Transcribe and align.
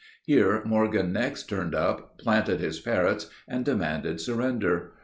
Here 0.25 0.63
Morgan 0.65 1.13
next 1.13 1.43
turned 1.43 1.75
up, 1.75 2.17
planted 2.17 2.59
his 2.59 2.79
Parrotts, 2.81 3.29
and 3.47 3.63
demanded 3.63 4.19
surrender. 4.19 4.93